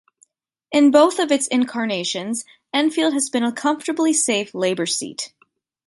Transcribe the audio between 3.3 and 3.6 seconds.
a